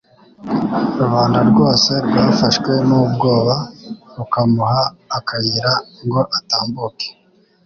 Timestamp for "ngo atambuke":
6.05-7.07